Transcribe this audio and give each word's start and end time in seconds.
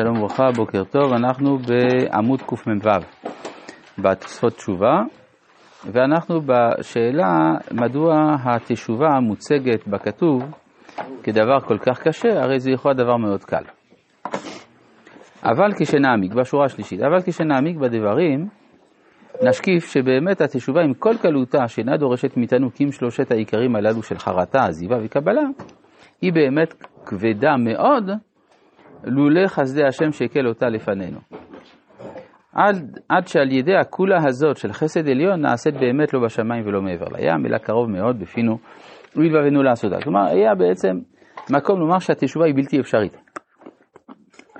שלום 0.00 0.18
וברכה, 0.18 0.50
בוקר 0.56 0.84
טוב, 0.84 1.12
אנחנו 1.12 1.58
בעמוד 1.58 2.42
קמ"ו, 2.42 2.88
בתוספות 3.98 4.52
תשובה, 4.52 5.02
ואנחנו 5.92 6.40
בשאלה 6.40 7.52
מדוע 7.72 8.36
התשובה 8.44 9.08
מוצגת 9.20 9.88
בכתוב 9.88 10.42
כדבר 11.22 11.60
כל 11.60 11.78
כך 11.78 12.02
קשה, 12.02 12.42
הרי 12.42 12.60
זה 12.60 12.70
להיות 12.70 12.96
דבר 12.96 13.16
מאוד 13.16 13.44
קל. 13.44 13.64
אבל 15.44 15.72
כשנעמיק, 15.78 16.32
בשורה 16.34 16.64
השלישית, 16.64 17.00
אבל 17.00 17.22
כשנעמיק 17.26 17.76
בדברים, 17.76 18.48
נשקיף 19.42 19.86
שבאמת 19.92 20.40
התשובה 20.40 20.82
עם 20.82 20.94
כל 20.94 21.14
קלותה 21.22 21.68
שאינה 21.68 21.96
דורשת 21.96 22.36
מאיתנו 22.36 22.70
כי 22.74 22.84
אם 22.84 22.92
שלושת 22.92 23.30
העיקרים 23.30 23.76
הללו 23.76 24.02
של 24.02 24.18
חרטה, 24.18 24.64
עזיבה 24.64 24.96
וקבלה, 25.04 25.44
היא 26.22 26.32
באמת 26.32 26.74
כבדה 27.06 27.56
מאוד, 27.56 28.10
לולא 29.04 29.46
חסדי 29.46 29.84
השם 29.84 30.12
שהקל 30.12 30.48
אותה 30.48 30.68
לפנינו. 30.68 31.18
עד, 32.54 32.98
עד 33.08 33.26
שעל 33.26 33.52
ידי 33.52 33.76
הכולה 33.76 34.16
הזאת 34.26 34.56
של 34.56 34.72
חסד 34.72 35.08
עליון 35.08 35.40
נעשית 35.40 35.74
באמת 35.74 36.14
לא 36.14 36.20
בשמיים 36.20 36.66
ולא 36.66 36.82
מעבר 36.82 37.06
לים, 37.16 37.46
אלא 37.46 37.58
קרוב 37.58 37.90
מאוד 37.90 38.20
בפינו 38.20 38.58
ולבבנו 39.16 39.62
לעשותה. 39.62 39.96
כלומר, 40.02 40.26
היה 40.26 40.54
בעצם 40.54 40.96
מקום 41.50 41.80
לומר 41.80 41.98
שהתשובה 41.98 42.46
היא 42.46 42.54
בלתי 42.54 42.80
אפשרית. 42.80 43.16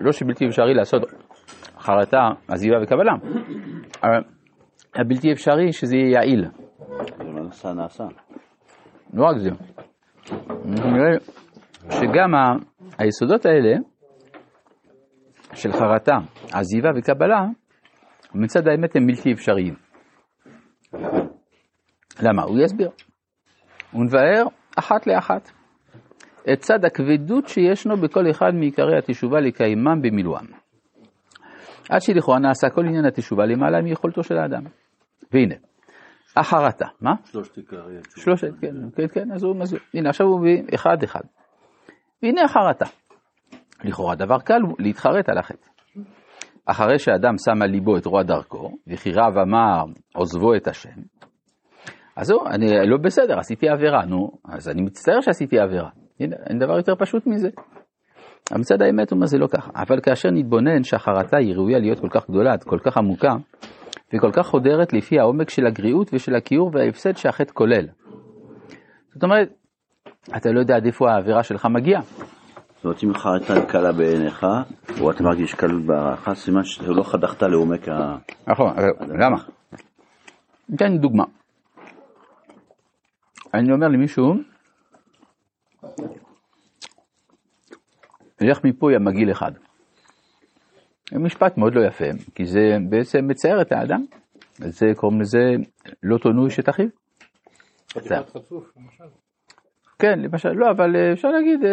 לא 0.01 0.13
שבלתי 0.13 0.47
אפשרי 0.47 0.75
לעשות 0.75 1.03
חרטה, 1.79 2.29
עזיבה 2.49 2.77
וקבלה, 2.83 3.13
אבל 4.03 4.23
הבלתי 4.95 5.33
אפשרי 5.33 5.73
שזה 5.73 5.97
יהיה 5.97 6.11
יעיל. 6.11 6.45
זה 7.19 7.25
נעשה 7.25 7.73
נעשה. 7.73 8.05
לא 9.15 9.25
רק 9.25 9.37
זה. 9.39 9.51
נראה 10.65 11.11
שגם 11.91 12.31
היסודות 12.99 13.47
האלה 13.47 13.77
של 15.55 15.73
חרטה, 15.73 16.17
עזיבה 16.53 16.89
וקבלה, 16.97 17.47
מצד 18.35 18.69
האמת 18.69 18.97
הם 18.97 19.07
בלתי 19.07 19.33
אפשריים. 19.33 19.75
למה? 22.23 22.43
הוא 22.43 22.59
יסביר. 22.65 22.91
הוא 23.93 24.05
מבאר 24.05 24.45
אחת 24.79 25.07
לאחת 25.07 25.51
את 26.53 26.59
צד 26.59 26.85
הכבדות 26.85 27.49
שישנו 27.49 27.97
בכל 27.97 28.31
אחד 28.31 28.55
מעיקרי 28.55 28.99
התשובה 28.99 29.41
לקיימם 29.41 30.03
במילואם. 30.03 30.47
עד 31.91 32.01
שלכאורה 32.01 32.39
נעשה 32.39 32.71
כל 32.71 32.85
עניין 32.87 33.05
התשובה 33.05 33.47
למעלה 33.47 33.83
מיכולתו 33.83 34.23
של 34.23 34.37
האדם. 34.39 34.63
והנה, 35.33 35.55
החרטה, 36.37 36.87
מה? 37.01 37.11
שלושת 37.25 37.57
עיקרי 37.57 37.99
התשובה. 37.99 38.23
שלושת, 38.23 38.49
כן, 38.61 38.75
כן, 38.97 39.09
כן, 39.09 39.33
אז 39.33 39.43
הוא 39.43 39.57
מסביר. 39.57 39.81
הנה, 39.95 40.09
עכשיו 40.09 40.27
הוא 40.27 40.41
מביא 40.41 40.63
אחד 40.75 41.03
אחד. 41.05 41.21
והנה 42.23 42.43
החרטה. 42.45 42.87
לכאורה 43.85 44.15
דבר 44.15 44.39
קל 44.39 44.61
הוא 44.63 44.75
להתחרט 44.79 45.29
על 45.29 45.39
החטא. 45.39 45.67
אחרי 46.67 46.99
שאדם 46.99 47.35
שם 47.45 47.63
על 47.63 47.71
ליבו 47.71 47.97
את 47.97 48.07
רוע 48.07 48.23
דרכו, 48.23 48.71
וכי 48.87 49.13
רב 49.13 49.39
אמר 49.39 49.85
עוזבו 50.15 50.55
את 50.55 50.69
השם, 50.69 51.01
אז 52.17 52.27
זהו, 52.27 52.47
אני 52.47 52.67
לא 52.87 52.97
בסדר, 52.97 53.39
עשיתי 53.39 53.69
עבירה, 53.69 54.05
נו, 54.05 54.31
אז 54.49 54.69
אני 54.69 54.83
מצטער 54.83 55.21
שעשיתי 55.21 55.59
עבירה. 55.59 55.89
הנה, 56.21 56.37
אין 56.51 56.59
דבר 56.59 56.77
יותר 56.77 56.95
פשוט 56.99 57.27
מזה. 57.27 57.49
מצד 58.59 58.83
האמת 58.83 59.11
הוא 59.11 59.17
אומר 59.17 59.27
זה 59.27 59.39
לא 59.39 59.47
ככה. 59.47 59.71
אבל 59.75 60.01
כאשר 60.01 60.31
נתבונן 60.31 60.83
שהחרטה 60.83 61.37
היא 61.37 61.55
ראויה 61.55 61.79
להיות 61.79 62.01
כל 62.01 62.09
כך 62.11 62.31
גדולה, 62.31 62.59
כל 62.59 62.79
כך 62.79 62.97
עמוקה, 62.97 63.35
וכל 64.15 64.31
כך 64.33 64.47
חודרת 64.47 64.93
לפי 64.93 65.21
העומק 65.21 65.51
של 65.51 65.67
הגריעות 65.67 66.11
ושל 66.15 66.35
הכיעור 66.35 66.71
וההפסד 66.75 67.17
שהחטא 67.17 67.53
כולל. 67.55 67.87
זאת 69.15 69.23
אומרת, 69.23 69.49
אתה 70.37 70.53
לא 70.53 70.61
יודע 70.61 70.77
עד 70.77 70.87
איפה 70.87 71.11
העבירה 71.11 71.43
שלך 71.43 71.67
מגיעה. 71.71 72.03
זאת 72.83 72.85
אומרת, 72.85 73.05
אם 73.05 73.15
חרטה 73.15 73.67
קלה 73.67 73.93
בעיניך, 73.93 74.47
או 75.01 75.11
אתה 75.11 75.23
מרגיש 75.23 75.55
קלות 75.55 75.87
בהערכה, 75.87 76.35
סימן 76.35 76.65
שלא 76.65 77.03
חדכת 77.03 77.43
לעומק 77.43 77.89
ה... 77.89 78.17
נכון, 78.47 78.75
למה? 79.19 79.37
ניתן 80.69 80.99
דוגמה. 80.99 81.25
אני 83.55 83.73
אומר 83.73 83.89
למישהו, 83.89 84.35
לך 88.41 88.65
מפה 88.65 88.93
יא 88.93 88.99
מגעיל 88.99 89.31
אחד. 89.31 89.53
זה 91.11 91.19
משפט 91.19 91.59
מאוד 91.59 91.75
לא 91.75 91.87
יפה, 91.87 92.05
כי 92.35 92.47
זה 92.47 92.77
בעצם 92.91 93.19
מצייר 93.29 93.63
את 93.63 93.73
האדם. 93.73 94.05
זה 94.55 94.87
קוראים 94.97 95.21
לזה 95.21 95.39
לא 96.03 96.19
תונו 96.19 96.47
איש 96.47 96.59
את 96.59 96.69
אחיו. 96.69 96.87
כן, 100.03 100.19
למשל, 100.21 100.49
לא, 100.53 100.71
אבל 100.71 100.97
אה, 100.97 101.13
אפשר 101.13 101.29
להגיד, 101.29 101.65
אה, 101.65 101.71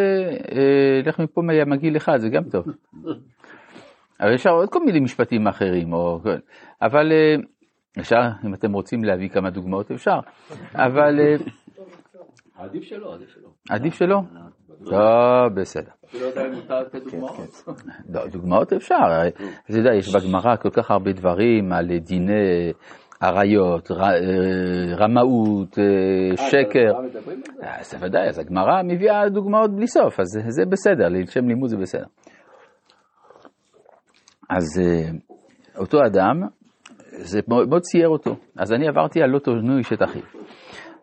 אה, 0.57 1.01
לך 1.06 1.19
מפה 1.19 1.41
מגעיל 1.41 1.97
אחד, 1.97 2.17
זה 2.17 2.29
גם 2.29 2.44
טוב. 2.44 2.66
אבל 4.22 4.35
אפשר 4.35 4.50
עוד 4.50 4.69
כל 4.69 4.79
מיני 4.85 5.00
משפטים 5.00 5.47
אחרים, 5.47 5.94
או, 5.94 6.19
כן. 6.23 6.39
אבל 6.81 7.12
אפשר, 8.00 8.19
אם 8.45 8.53
אתם 8.53 8.73
רוצים 8.73 9.03
להביא 9.03 9.29
כמה 9.29 9.50
דוגמאות, 9.50 9.91
אפשר. 9.91 10.19
אבל 10.75 11.19
עדיף 12.59 12.84
שלא, 12.84 13.13
עדיף 13.13 13.29
שלא. 13.29 13.50
עדיף 13.69 13.94
שלא. 13.94 14.22
בסדר. 15.56 15.91
אני 16.13 16.22
לא 16.22 16.25
יודע 16.25 16.45
אם 16.45 16.53
מותר 16.53 16.81
לתת 16.81 17.03
דוגמאות. 18.31 18.72
לא, 18.72 18.78
אפשר, 18.78 18.95
אתה 19.66 19.78
יודע, 19.78 19.94
יש 19.94 20.16
בגמרא 20.16 20.56
כל 20.56 20.69
כך 20.69 20.91
הרבה 20.91 21.12
דברים 21.12 21.73
על 21.73 21.97
דיני 21.97 22.72
עריות, 23.22 23.91
אה, 23.91 23.97
רמאות, 24.97 25.80
אה, 25.80 26.38
שקר. 26.38 26.97
על 26.97 27.07
זה? 27.09 27.19
אז 27.62 27.94
בוודאי, 27.94 28.28
אז 28.30 28.40
הגמרא 28.40 28.81
מביאה 28.84 29.30
דוגמאות 29.30 29.75
בלי 29.75 29.88
סוף, 29.88 30.19
אז 30.19 30.25
זה- 30.47 30.66
בסדר, 30.66 31.07
לשם 31.09 31.47
לימוד 31.47 31.69
זה 31.69 31.78
בסדר. 31.78 32.06
אז 34.50 34.66
אה, 34.81 35.09
אותו 35.78 35.97
אדם, 36.06 36.41
זה 37.12 37.40
מאוד 37.47 37.69
מאוד 37.69 37.81
צייר 37.81 38.07
אותו, 38.09 38.35
אז 38.57 38.74
אני 38.74 38.88
עברתי 38.88 39.22
על 39.22 39.30
לא 39.30 39.40
תונו 39.40 39.78
איש 39.78 39.94
את 39.94 40.01
אחיו. 40.03 40.22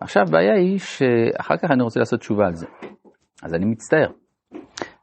עכשיו, 0.00 0.22
הבעיה 0.28 0.54
היא 0.54 0.78
שאחר 0.78 1.56
כך 1.56 1.71
אני 1.71 1.83
רוצה 1.83 2.00
לעשות 2.00 2.21
תשובה 2.21 2.47
על 2.47 2.54
זה, 2.54 2.66
אז 3.43 3.54
אני 3.54 3.65
מצטער. 3.65 4.10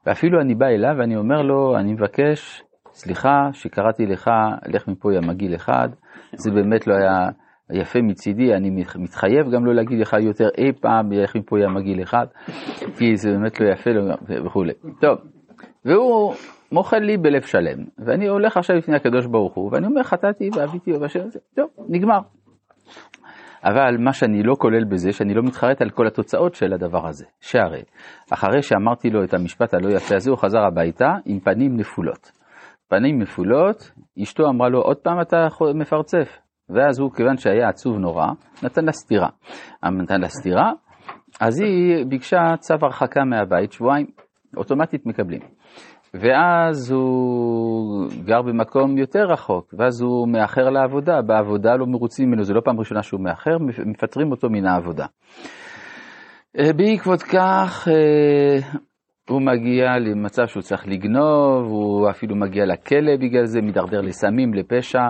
ואפילו 0.05 0.41
אני 0.41 0.55
בא 0.55 0.65
אליו 0.65 0.95
ואני 0.99 1.15
אומר 1.15 1.41
לו, 1.41 1.77
אני 1.77 1.93
מבקש, 1.93 2.63
סליחה 2.93 3.49
שקראתי 3.53 4.05
לך, 4.05 4.29
לך 4.67 4.87
מפה 4.87 5.13
יא 5.13 5.19
מגעיל 5.19 5.55
אחד, 5.55 5.89
זה 6.35 6.51
באמת 6.51 6.87
לא 6.87 6.93
היה 6.95 7.29
יפה 7.71 7.99
מצידי, 8.01 8.53
אני 8.53 8.69
מתח- 8.69 8.95
מתחייב 8.97 9.51
גם 9.53 9.65
לא 9.65 9.73
להגיד 9.75 9.99
לך 9.99 10.13
יותר 10.19 10.47
אי 10.57 10.71
פעם, 10.81 11.11
לך 11.11 11.35
מפה 11.35 11.59
יא 11.59 11.67
מגעיל 11.67 12.01
אחד, 12.03 12.25
כי 12.97 13.15
זה 13.17 13.31
באמת 13.31 13.59
לא 13.59 13.65
יפה 13.73 13.89
לו 13.91 14.13
וכולי. 14.45 14.73
טוב, 15.01 15.17
והוא 15.85 16.33
מוחל 16.71 16.97
לי 16.99 17.17
בלב 17.17 17.41
שלם, 17.41 17.83
ואני 18.05 18.27
הולך 18.27 18.57
עכשיו 18.57 18.75
לפני 18.75 18.95
הקדוש 18.95 19.25
ברוך 19.25 19.53
הוא, 19.55 19.69
ואני 19.73 19.87
אומר 19.87 20.03
חטאתי 20.03 20.49
ואביתי 20.55 20.93
ובשם 20.93 21.19
הזה, 21.25 21.39
טוב, 21.55 21.67
נגמר. 21.89 22.19
אבל 23.63 23.97
מה 23.99 24.13
שאני 24.13 24.43
לא 24.43 24.55
כולל 24.59 24.83
בזה, 24.83 25.11
שאני 25.13 25.33
לא 25.33 25.43
מתחרט 25.43 25.81
על 25.81 25.89
כל 25.89 26.07
התוצאות 26.07 26.55
של 26.55 26.73
הדבר 26.73 27.07
הזה. 27.07 27.25
שהרי, 27.41 27.81
אחרי 28.33 28.61
שאמרתי 28.61 29.09
לו 29.09 29.23
את 29.23 29.33
המשפט 29.33 29.73
הלא 29.73 29.89
יפה 29.89 30.15
הזה, 30.15 30.29
הוא 30.31 30.37
חזר 30.37 30.59
הביתה 30.65 31.07
עם 31.25 31.39
פנים 31.39 31.77
נפולות. 31.77 32.42
פנים 32.93 33.21
נפולות, 33.21 33.91
אשתו 34.23 34.49
אמרה 34.49 34.69
לו, 34.69 34.81
עוד 34.81 34.97
פעם 34.97 35.21
אתה 35.21 35.47
מפרצף. 35.75 36.37
ואז 36.69 36.99
הוא, 36.99 37.11
כיוון 37.11 37.37
שהיה 37.37 37.69
עצוב 37.69 37.97
נורא, 37.97 38.27
נתן 38.63 38.85
לה 38.85 38.91
סטירה. 38.91 39.29
נתן 39.83 40.21
לה 40.21 40.27
סטירה, 40.27 40.71
אז 41.41 41.61
היא 41.61 42.05
ביקשה 42.05 42.37
צו 42.59 42.75
הרחקה 42.81 43.23
מהבית, 43.23 43.71
שבועיים, 43.71 44.05
אוטומטית 44.57 45.05
מקבלים. 45.05 45.39
ואז 46.13 46.91
הוא 46.91 48.07
גר 48.25 48.41
במקום 48.41 48.97
יותר 48.97 49.25
רחוק, 49.25 49.73
ואז 49.77 50.01
הוא 50.01 50.27
מאחר 50.27 50.69
לעבודה, 50.69 51.21
בעבודה 51.21 51.75
לא 51.75 51.85
מרוצים 51.85 52.27
ממנו, 52.27 52.43
זו 52.43 52.53
לא 52.53 52.61
פעם 52.65 52.79
ראשונה 52.79 53.03
שהוא 53.03 53.21
מאחר, 53.21 53.57
מפטרים 53.85 54.31
אותו 54.31 54.49
מן 54.49 54.65
העבודה. 54.65 55.05
אה, 56.59 56.73
בעקבות 56.73 57.23
כך 57.23 57.87
אה, 57.87 58.79
הוא 59.29 59.41
מגיע 59.41 59.99
למצב 59.99 60.47
שהוא 60.47 60.61
צריך 60.61 60.87
לגנוב, 60.87 61.65
הוא 61.65 62.09
אפילו 62.09 62.35
מגיע 62.35 62.65
לכלא 62.65 63.15
בגלל 63.19 63.45
זה, 63.45 63.61
מידרדר 63.61 64.01
לסמים, 64.01 64.53
לפשע, 64.53 65.01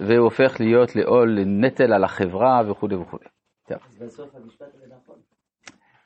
והוא 0.00 0.24
הופך 0.24 0.60
להיות 0.60 0.96
לעול, 0.96 1.40
לנטל 1.40 1.92
על 1.92 2.04
החברה 2.04 2.60
וכולי 2.70 2.96
וכולי. 2.96 3.24
טוב. 3.68 3.78
בסוף 4.00 4.34
המשפט 4.34 4.66
הזה 4.74 4.84
נכון. 4.96 5.16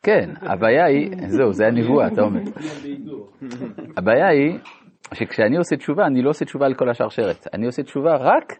כן, 0.03 0.31
הבעיה 0.41 0.85
היא, 0.85 1.11
זהו, 1.27 1.53
זה 1.53 1.67
הנבואה, 1.67 2.07
אתה 2.07 2.23
אומר. 2.23 2.41
הבעיה 3.99 4.29
היא 4.29 4.59
שכשאני 5.15 5.57
עושה 5.57 5.77
תשובה, 5.77 6.07
אני 6.07 6.23
לא 6.23 6.31
עושה 6.31 6.45
תשובה 6.45 6.67
על 6.67 6.75
כל 6.75 6.89
השרשרת, 6.89 7.47
אני 7.55 7.67
עושה 7.67 7.83
תשובה 7.83 8.17
רק 8.17 8.59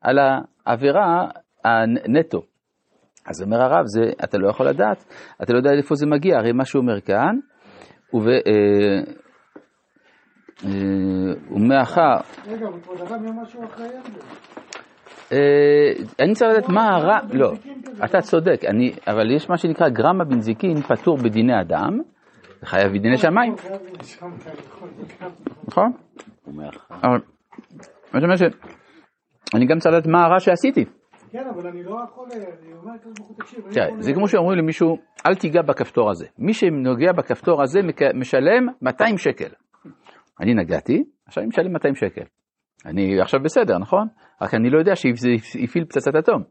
על 0.00 0.18
העבירה 0.18 1.28
הנטו. 1.64 2.42
אז 3.26 3.42
אומר 3.42 3.62
הרב, 3.62 3.84
זה, 3.86 4.00
אתה 4.24 4.38
לא 4.38 4.50
יכול 4.50 4.68
לדעת, 4.68 5.04
אתה 5.42 5.52
לא 5.52 5.58
יודע 5.58 5.70
איפה 5.72 5.94
זה 5.94 6.06
מגיע, 6.06 6.36
הרי 6.36 6.52
מה 6.52 6.64
שהוא 6.64 6.82
אומר 6.82 7.00
כאן, 7.00 7.36
וב... 8.14 8.28
אה, 8.28 8.42
אה, 10.64 10.70
ומאחר, 11.50 12.16
רגע, 12.46 12.66
אבל 12.68 12.80
כבוד 12.80 13.00
הרב 13.00 13.20
משהו 13.42 13.64
אחרי 13.64 13.88
זה. 13.88 14.20
אה, 15.32 15.92
אני 16.20 16.34
צריך 16.34 16.50
לדעת 16.50 16.68
מה 16.68 16.96
הרע, 16.96 17.18
לא, 17.32 17.52
אתה 18.04 18.20
צודק, 18.20 18.60
אני, 18.68 18.92
אבל 19.06 19.30
יש 19.30 19.50
מה 19.50 19.56
שנקרא 19.56 19.88
גרמה 19.88 20.24
בנזיקין 20.24 20.82
פטור 20.82 21.16
בדיני 21.16 21.60
אדם, 21.60 22.00
חייב 22.64 22.92
בדיני 22.92 23.16
שמיים, 23.16 23.54
נכון? 25.68 25.92
שאני 28.36 29.66
גם 29.66 29.78
צריך 29.78 29.94
לדעת 29.94 30.06
מה 30.06 30.24
הרע 30.24 30.40
שעשיתי. 30.40 30.84
כן, 31.32 31.46
אבל 31.54 31.66
אני 31.66 31.82
לא 31.82 31.96
יכול, 32.04 32.28
אני 32.32 32.72
אומר 32.72 32.94
לקדוש 32.94 33.18
ברוך 33.18 33.32
תקשיב, 33.38 33.64
זה 33.98 34.12
כמו 34.14 34.28
שאומרים 34.28 34.58
למישהו, 34.58 34.96
אל 35.26 35.34
תיגע 35.34 35.62
בכפתור 35.62 36.10
הזה. 36.10 36.26
מי 36.38 36.54
שנוגע 36.54 37.12
בכפתור 37.12 37.62
הזה 37.62 37.80
משלם 38.14 38.66
200 38.82 39.18
שקל. 39.18 39.48
אני 40.40 40.54
נגעתי, 40.54 41.04
עכשיו 41.26 41.42
אני 41.42 41.48
משלם 41.48 41.72
200 41.72 41.94
שקל. 41.94 42.24
אני 42.86 43.20
עכשיו 43.20 43.40
בסדר, 43.44 43.78
נכון? 43.78 44.08
רק 44.42 44.54
אני 44.54 44.70
לא 44.70 44.78
יודע 44.78 44.96
שזה 44.96 45.28
הפעיל 45.64 45.84
פצצת 45.84 46.14
אטום. 46.18 46.42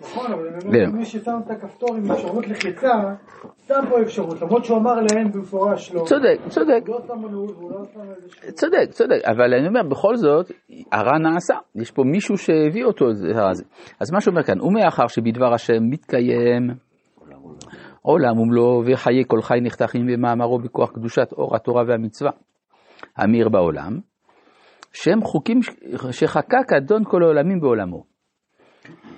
נכון, 0.00 0.32
אבל 0.32 0.86
מי 0.86 1.04
ששם 1.04 1.38
את 1.46 1.50
הכפתור 1.50 1.96
עם 1.96 2.10
אפשרות 2.10 2.48
לחיצה, 2.48 2.92
שם 3.68 3.80
פה 3.90 4.02
אפשרות, 4.02 4.42
למרות 4.42 4.64
שהוא 4.64 4.78
אמר 4.78 4.94
להם 4.94 5.32
במפורש 5.32 5.92
לא. 5.92 6.04
צודק, 6.04 6.38
צודק, 6.48 6.82
הוא 6.86 6.94
לא 6.94 7.00
שם 7.06 7.18
מנעול, 7.18 7.50
והוא 7.50 7.70
לא 7.70 7.84
שם. 7.84 8.00
צודק, 8.52 8.90
צודק, 8.90 9.20
אבל 9.24 9.54
אני 9.54 9.68
אומר, 9.68 9.82
בכל 9.90 10.16
זאת, 10.16 10.50
הרע 10.92 11.18
נעשה, 11.18 11.54
יש 11.74 11.90
פה 11.90 12.02
מישהו 12.04 12.36
שהביא 12.36 12.84
אותו. 12.84 13.06
אז 14.00 14.12
מה 14.12 14.20
שאומר 14.20 14.42
כאן, 14.42 14.60
ומאחר 14.60 15.06
שבדבר 15.06 15.54
השם 15.54 15.82
מתקיים 15.90 16.70
עולם 18.02 18.38
ומלואו 18.38 18.82
וחיי 18.86 19.22
כל 19.26 19.42
חי 19.42 19.58
נחתכים 19.62 20.06
במאמרו 20.06 20.58
בכוח 20.58 20.90
קדושת 20.90 21.32
אור 21.32 21.56
התורה 21.56 21.82
והמצווה, 21.88 22.30
המאיר 23.16 23.48
בעולם, 23.48 23.98
שהם 24.92 25.22
חוקים 25.22 25.60
שחקק 26.10 26.72
אדון 26.78 27.04
כל 27.04 27.22
העולמים 27.22 27.60
בעולמו. 27.60 28.11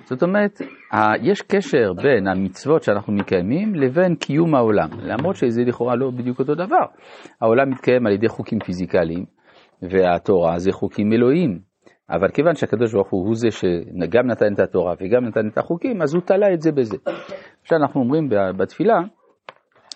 זאת 0.03 0.23
אומרת, 0.23 0.61
יש 1.21 1.41
קשר 1.41 1.93
בין 2.03 2.27
המצוות 2.27 2.83
שאנחנו 2.83 3.13
מקיימים 3.13 3.75
לבין 3.75 4.15
קיום 4.15 4.55
העולם, 4.55 4.89
למרות 4.99 5.35
שזה 5.35 5.61
לכאורה 5.63 5.95
לא 5.95 6.11
בדיוק 6.11 6.39
אותו 6.39 6.55
דבר. 6.55 6.85
העולם 7.41 7.69
מתקיים 7.69 8.07
על 8.07 8.13
ידי 8.13 8.27
חוקים 8.27 8.59
פיזיקליים, 8.59 9.25
והתורה 9.81 10.59
זה 10.59 10.71
חוקים 10.71 11.13
אלוהיים. 11.13 11.59
אבל 12.09 12.27
כיוון 12.31 12.55
שהקדוש 12.55 12.93
ברוך 12.93 13.09
הוא 13.09 13.25
הוא 13.27 13.35
זה 13.35 13.47
שגם 13.51 14.27
נתן 14.27 14.53
את 14.53 14.59
התורה 14.59 14.93
וגם 14.99 15.25
נתן 15.25 15.47
את 15.47 15.57
החוקים, 15.57 16.01
אז 16.01 16.13
הוא 16.13 16.21
תלה 16.21 16.53
את 16.53 16.61
זה 16.61 16.71
בזה. 16.71 16.97
עכשיו 17.61 17.77
אנחנו 17.77 18.01
אומרים 18.01 18.29
בתפילה, 18.57 18.99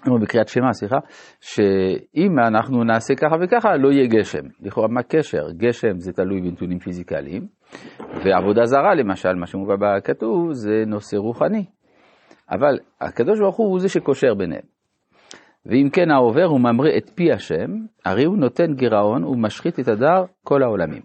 אומרים 0.05 0.23
בקריאת 0.23 0.47
שמע, 0.47 0.73
סליחה, 0.73 0.97
שאם 1.41 2.39
אנחנו 2.47 2.83
נעשה 2.83 3.15
ככה 3.15 3.35
וככה, 3.41 3.77
לא 3.77 3.91
יהיה 3.91 4.07
גשם. 4.07 4.43
לכאורה, 4.61 4.87
מה 4.87 4.99
הקשר? 4.99 5.51
גשם 5.57 5.97
זה 5.97 6.13
תלוי 6.13 6.41
בנתונים 6.41 6.79
פיזיקליים, 6.79 7.58
ועבודה 8.25 8.65
זרה, 8.65 8.95
למשל, 8.95 9.33
מה 9.33 9.45
שמובא 9.45 9.75
בכתוב, 9.75 10.51
זה 10.51 10.83
נושא 10.87 11.17
רוחני. 11.17 11.65
אבל 12.51 12.79
הקדוש 13.01 13.39
ברוך 13.39 13.57
הוא 13.57 13.69
הוא 13.69 13.79
זה 13.79 13.89
שקושר 13.89 14.33
ביניהם. 14.33 14.63
ואם 15.65 15.89
כן 15.93 16.11
העובר 16.11 16.45
הוא 16.45 16.59
ממרה 16.59 16.97
את 16.97 17.09
פי 17.09 17.31
השם, 17.31 17.71
הרי 18.05 18.23
הוא 18.25 18.37
נותן 18.37 18.73
גירעון 18.73 19.23
ומשחית 19.23 19.79
את 19.79 19.87
הדר 19.87 20.23
כל 20.43 20.63
העולמים. 20.63 21.01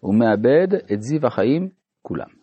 הוא 0.00 0.14
מאבד 0.14 0.74
את 0.92 1.02
זיו 1.02 1.26
החיים 1.26 1.68
כולם. 2.02 2.38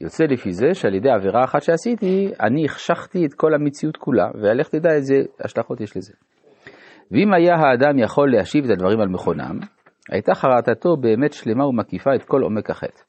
יוצא 0.00 0.24
לפי 0.24 0.52
זה 0.52 0.74
שעל 0.74 0.94
ידי 0.94 1.10
עבירה 1.10 1.44
אחת 1.44 1.62
שעשיתי, 1.62 2.32
אני 2.40 2.64
החשכתי 2.64 3.26
את 3.26 3.34
כל 3.34 3.54
המציאות 3.54 3.96
כולה, 3.96 4.28
ולך 4.34 4.68
תדע 4.68 4.90
איזה 4.90 5.14
השלכות 5.40 5.80
יש 5.80 5.96
לזה. 5.96 6.12
ואם 7.10 7.34
היה 7.34 7.54
האדם 7.54 7.98
יכול 7.98 8.32
להשיב 8.32 8.64
את 8.64 8.70
הדברים 8.70 9.00
על 9.00 9.08
מכונם, 9.08 9.58
הייתה 10.12 10.34
חרטתו 10.34 10.96
באמת 10.96 11.32
שלמה 11.32 11.66
ומקיפה 11.66 12.14
את 12.14 12.22
כל 12.22 12.42
עומק 12.42 12.70
החטא. 12.70 13.02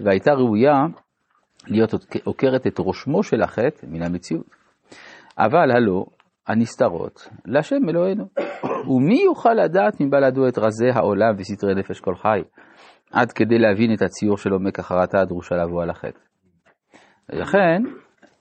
והייתה 0.00 0.32
ראויה 0.32 0.72
להיות 1.68 1.94
עוקרת 2.24 2.66
את 2.66 2.78
רושמו 2.78 3.22
של 3.22 3.42
החטא 3.42 3.86
מן 3.88 4.02
המציאות. 4.02 4.46
אבל 5.38 5.70
הלא, 5.70 6.04
הנסתרות, 6.46 7.28
להשם 7.46 7.88
אלוהינו. 7.88 8.24
ומי 8.86 9.22
יוכל 9.22 9.52
לדעת 9.52 10.00
מבלדו 10.00 10.48
את 10.48 10.58
רזי 10.58 10.90
העולם 10.94 11.34
וסתרי 11.38 11.74
נפש 11.74 12.00
כל 12.00 12.14
חי, 12.14 12.42
עד 13.12 13.32
כדי 13.32 13.58
להבין 13.58 13.94
את 13.94 14.02
הציור 14.02 14.36
של 14.36 14.52
עומק 14.52 14.78
החרטה 14.78 15.20
הדרושה 15.20 15.54
לבוא 15.54 15.82
על 15.82 15.90
החטא. 15.90 16.20
ולכן, 17.32 17.82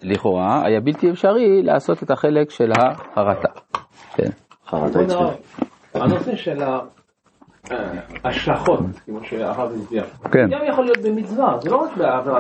לכאורה, 0.04 0.66
היה 0.66 0.80
בלתי 0.80 1.12
אפשרי 1.12 1.64
לעשות 1.64 2.04
את 2.04 2.12
החלק 2.12 2.50
של 2.50 2.72
החרטה. 2.72 3.50
כן. 4.16 4.30
חרטה 4.66 5.02
יצחק. 5.02 5.66
הנושא 5.94 6.36
של 6.36 6.64
ההשלכות, 8.24 8.80
כמו 9.06 9.24
שהרב 9.24 9.72
הסביר, 9.72 10.04
כן. 10.32 10.48
גם 10.52 10.60
יכול 10.70 10.84
להיות 10.86 10.98
במצווה, 10.98 11.58
זה 11.62 11.70
לא 11.70 11.78
רק 11.78 11.98
בעבירה, 11.98 12.40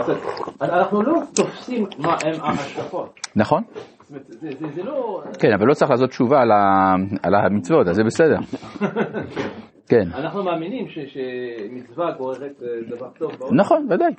אנחנו 0.62 1.01
לא 1.01 1.21
תופסים 1.36 1.86
מה 2.00 2.18
הם 2.25 2.42
ההשלכות. 2.42 3.19
נכון? 3.36 3.63
זאת 4.01 4.10
אומרת, 4.10 4.25
זה- 4.27 4.50
זה 4.60 4.68
זה 4.75 4.83
לא... 4.83 5.24
כן, 5.39 5.54
אבל 5.54 5.66
לא 5.68 5.74
צריך 5.74 5.92
לעשות 5.92 6.10
תשובה 6.10 6.42
על, 6.42 6.51
ה... 6.51 6.95
על 7.24 7.36
המצוות, 7.36 7.88
אז 7.88 7.95
זה 7.95 8.04
בסדר. 8.04 8.38
כן. 9.92 10.07
אנחנו 10.13 10.44
מאמינים 10.44 10.88
ש- 10.89 11.00
שמצווה 11.13 12.12
גוררת 12.12 12.63
אה, 12.63 12.68
דבר 12.95 13.10
טוב 13.19 13.31
בעולם. 13.39 13.56
נכון, 13.56 13.88
ודאי. 13.92 14.13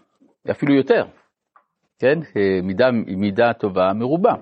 אפילו 0.50 0.75
יותר. 0.75 1.05
כן? 1.99 2.19
אה, 2.37 2.61
מידה, 2.62 2.91
מידה 3.17 3.53
טובה 3.53 3.93
מרובה. 3.94 4.32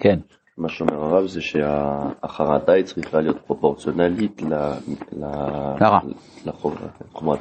כן. 0.00 0.18
מה 0.58 0.68
שאומר 0.68 1.04
הרב 1.04 1.26
זה 1.26 1.40
שהחרטה 1.40 2.72
היא 2.72 2.84
צריכה 2.84 3.20
להיות 3.20 3.38
פרופורציונלית 3.46 4.42
לחומרת. 6.46 7.40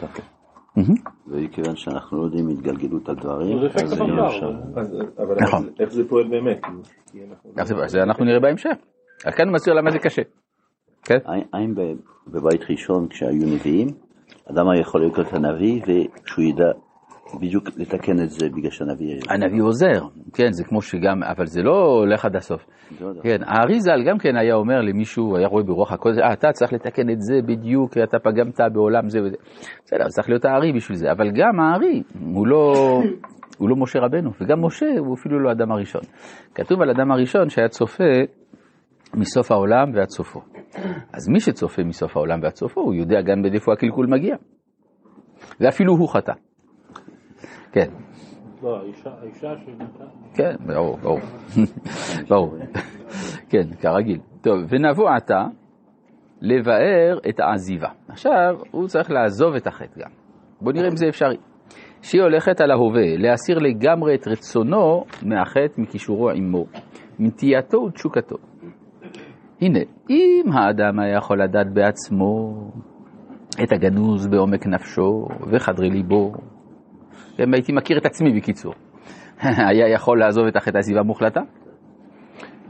מהמם. 0.76 0.96
וכיוון 1.28 1.76
שאנחנו 1.76 2.18
לא 2.18 2.24
יודעים 2.24 2.50
התגלגלות 2.50 3.10
הדברים, 3.10 3.60
זה 3.62 3.68
אפקט 3.68 3.84
אז 3.84 3.92
אי. 4.02 4.28
אפשר. 4.28 4.52
אבל 5.18 5.36
נכון. 5.44 5.70
איך 5.80 5.90
זה 5.94 6.10
פועל 6.10 6.28
באמת? 6.28 6.62
זה- 7.88 8.04
אנחנו 8.04 8.26
נראה 8.26 8.40
בהמשך. 8.40 8.70
אז 9.26 9.34
כאן 9.34 9.48
הוא 9.48 9.54
מסביר 9.54 9.74
למה 9.74 9.92
זה 9.92 10.00
קשה. 10.00 10.22
כן? 11.04 11.18
האם- 11.54 11.76
ב- 11.76 11.94
בבית 12.28 12.62
ראשון 12.70 13.08
כשהיו 13.08 13.46
נביאים, 13.56 13.88
אדם 14.52 14.70
היה 14.70 14.82
יכול 14.82 15.02
את 15.20 15.34
הנביא 15.34 15.82
ושהוא 15.82 16.46
ידע 16.46 16.72
בדיוק 17.42 17.70
לתקן 17.78 18.24
את 18.24 18.30
זה 18.30 18.50
בגלל 18.50 18.72
שהנביא. 18.72 19.20
הנביא 19.30 19.62
עוזר, 19.62 20.08
כן, 20.34 20.52
זה 20.52 20.64
כמו 20.64 20.82
שגם, 20.82 21.24
אבל 21.24 21.46
זה 21.46 21.62
לא 21.62 21.86
הולך 21.86 22.26
עד 22.26 22.36
הסוף. 22.36 22.66
לא. 23.02 23.22
כן, 23.24 23.38
הארי 23.46 23.80
ז"ל 23.80 24.04
גם 24.08 24.18
כן 24.18 24.36
היה 24.36 24.56
אומר 24.56 24.82
למישהו, 24.82 25.38
היה 25.38 25.48
רואה 25.48 25.64
ברוח 25.64 25.92
הקודש, 25.92 26.18
אה, 26.18 26.34
אתה 26.34 26.52
צריך 26.52 26.74
לתקן 26.74 27.10
את 27.10 27.22
זה 27.22 27.36
בדיוק, 27.46 27.98
אתה 27.98 28.20
פגמת 28.20 28.60
בעולם 28.74 29.10
זה 29.10 29.20
וזה. 29.24 29.38
בסדר, 29.86 30.08
צריך 30.08 30.30
להיות 30.30 30.46
הארי 30.46 30.74
בשביל 30.74 30.98
זה, 30.98 31.12
אבל 31.12 31.32
גם 31.32 31.60
הארי, 31.60 32.04
הוא 32.34 32.48
לא, 32.48 32.74
הוא 33.58 33.70
לא 33.70 33.76
משה 33.76 34.00
רבנו, 34.00 34.32
וגם 34.42 34.66
משה 34.66 34.86
הוא 34.98 35.16
אפילו 35.16 35.40
לא 35.40 35.50
האדם 35.50 35.72
הראשון. 35.72 36.02
כתוב 36.56 36.82
על 36.82 36.90
האדם 36.90 37.12
הראשון 37.12 37.50
שהיה 37.50 37.68
צופה 37.68 38.04
מסוף 39.16 39.52
העולם 39.52 39.92
ועד 39.94 40.10
סופו. 40.10 40.42
אז 41.14 41.30
מי 41.30 41.40
שצופה 41.40 41.84
מסוף 41.84 42.18
העולם 42.18 42.40
ועד 42.44 42.56
סופו, 42.56 42.82
הוא 42.82 42.94
יודע 42.94 43.22
גם 43.22 43.46
עד 43.46 43.54
איפה 43.54 43.74
הקלקול 43.74 44.08
מגיע. 44.08 44.36
ואפילו 45.60 45.94
הוא 45.94 46.10
חטא. 46.10 46.34
כן. 47.74 47.90
לא, 48.64 48.78
האישה 48.78 49.54
שנתנה... 49.66 50.06
כן, 50.34 50.56
ברור, 50.66 50.98
ברור. 50.98 51.20
ברור. 52.30 52.56
כן, 53.50 53.74
כרגיל. 53.82 54.20
טוב, 54.42 54.56
ונבוא 54.70 55.10
עתה 55.10 55.46
לבאר 56.42 57.18
את 57.30 57.40
העזיבה. 57.40 57.90
עכשיו, 58.08 58.56
הוא 58.72 58.88
צריך 58.88 59.12
לעזוב 59.12 59.56
את 59.56 59.68
החטא 59.68 60.00
גם. 60.00 60.10
בואו 60.62 60.76
נראה 60.76 60.88
אם 60.88 60.96
זה 60.96 61.10
אפשרי. 61.10 61.38
שהיא 62.02 62.22
הולכת 62.22 62.62
על 62.62 62.72
ההווה, 62.72 63.18
להסיר 63.18 63.58
לגמרי 63.60 64.16
את 64.16 64.28
רצונו 64.28 65.04
מהחטא 65.26 65.82
מקישורו 65.82 66.30
עמו, 66.30 66.66
מנטייתו 67.20 67.78
ותשוקתו. 67.78 68.36
הנה, 69.62 69.80
אם 70.10 70.44
האדם 70.54 71.00
היה 71.00 71.18
יכול 71.18 71.44
לדעת 71.44 71.74
בעצמו 71.74 72.54
את 73.64 73.72
הגנוז 73.72 74.28
בעומק 74.28 74.68
נפשו 74.68 75.28
וחדרי 75.52 75.90
ליבו, 75.90 76.34
גם 77.40 77.54
הייתי 77.54 77.72
מכיר 77.72 77.98
את 77.98 78.06
עצמי 78.06 78.34
בקיצור. 78.38 78.74
היה 79.70 79.88
יכול 79.88 80.20
לעזוב 80.20 80.48
את 80.48 80.56
החטא 80.56 80.78
עזיבה 80.78 81.04
מוחלטה? 81.04 81.42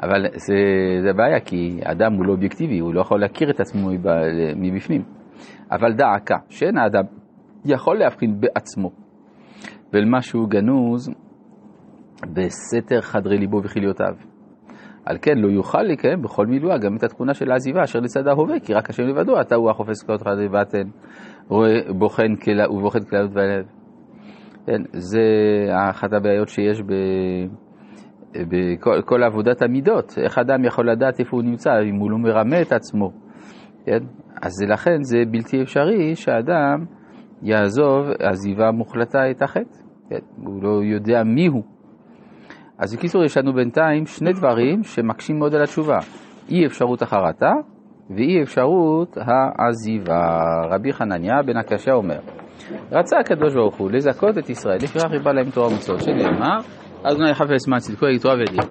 אבל 0.04 0.26
זה, 0.32 0.56
זה 1.04 1.14
בעיה, 1.14 1.40
כי 1.40 1.80
האדם 1.86 2.14
הוא 2.14 2.26
לא 2.26 2.32
אובייקטיבי, 2.32 2.80
הוא 2.80 2.94
לא 2.94 3.02
יכול 3.02 3.22
להכיר 3.22 3.50
את 3.50 3.60
עצמו 3.60 3.90
מב- 3.90 4.56
מבפנים. 4.56 5.04
אבל 5.72 5.94
דע 5.94 6.06
עקה, 6.16 6.38
שאין 6.50 6.78
האדם 6.78 7.04
יכול 7.66 7.98
להבחין 7.98 8.40
בעצמו 8.40 8.92
בין 9.92 10.12
משהו 10.12 10.48
גנוז 10.48 11.10
בסתר 12.34 13.02
חדרי 13.02 13.38
ליבו 13.38 13.64
וכליותיו. 13.64 14.16
על 15.06 15.18
כן 15.22 15.38
לא 15.38 15.48
יוכל 15.48 15.82
לקיים 15.82 16.22
בכל 16.22 16.48
מילואה 16.48 16.78
גם 16.78 16.96
את 16.96 17.04
התכונה 17.04 17.34
של 17.34 17.52
העזיבה 17.52 17.84
אשר 17.84 18.00
לצד 18.00 18.28
ההווה, 18.28 18.60
כי 18.60 18.74
רק 18.74 18.90
השם 18.90 19.04
לבדו, 19.04 19.42
אתה 19.42 19.56
הוא 19.56 19.70
החופש 19.70 20.04
כאות 20.08 20.22
חדי 20.22 20.48
בטן, 20.48 20.90
בוחן 21.98 22.36
כלה 22.36 22.72
ובוחן 22.72 23.00
כליות 23.00 23.32
והלב. 23.34 23.66
כן, 24.66 24.82
זה 24.94 25.22
אחת 25.90 26.14
הבעיות 26.14 26.50
שיש 26.50 26.82
ב... 26.82 26.94
בכל 28.34 29.02
כל 29.06 29.24
עבודת 29.24 29.62
המידות. 29.62 30.14
איך 30.24 30.38
אדם 30.38 30.66
יכול 30.66 30.92
לדעת 30.92 31.20
איפה 31.20 31.38
הוא 31.38 31.44
נמצא 31.44 31.72
אם 31.90 31.96
הוא 31.96 32.12
לא 32.12 32.18
מרמה 32.18 32.62
את 32.62 32.72
עצמו, 32.72 33.12
כן? 33.86 34.00
אז 34.42 34.52
לכן 34.70 35.04
זה 35.04 35.18
בלתי 35.32 35.62
אפשרי 35.62 36.16
שאדם 36.16 36.86
יעזוב 37.42 38.06
עזיבה 38.20 38.72
מוחלטה 38.72 39.32
את 39.32 39.42
החטא, 39.42 39.78
כן? 40.10 40.20
הוא 40.38 40.64
לא 40.64 40.84
יודע 40.84 41.24
מי 41.24 41.48
הוא. 41.48 41.64
אז 42.78 42.96
בקיצור 42.96 43.24
יש 43.24 43.38
לנו 43.38 43.54
בינתיים 43.54 44.06
שני 44.06 44.34
דברים 44.34 44.84
שמקשים 44.84 45.40
מאוד 45.40 45.56
על 45.56 45.62
התשובה. 45.64 45.98
אי 46.50 46.66
אפשרות 46.66 47.02
החרטה 47.02 47.52
ואי 48.10 48.44
אפשרות 48.44 49.18
העזיבה. 49.18 50.62
רבי 50.70 50.94
חנניה 50.94 51.44
בן 51.46 51.58
הקשה 51.58 51.94
אומר, 51.94 52.20
רצה 52.92 53.18
הקדוש 53.20 53.54
ברוך 53.54 53.76
הוא 53.76 53.92
לזכות 53.92 54.38
את 54.38 54.50
ישראל, 54.50 54.78
לפיכך 54.78 55.06
ריבה 55.12 55.34
להם 55.34 55.50
תורה 55.52 55.68
ומצוות, 55.68 56.02
שנאמר, 56.02 56.60
אדוני 57.04 57.30
יחפש 57.30 57.68
מה 57.68 57.78
צדקו 57.80 58.06
יתורה 58.08 58.36
וידיעה. 58.36 58.58